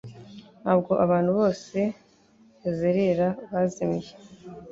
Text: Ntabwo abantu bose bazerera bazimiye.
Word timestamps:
Ntabwo 0.61 0.91
abantu 1.05 1.31
bose 1.39 1.79
bazerera 2.61 3.27
bazimiye. 3.51 4.11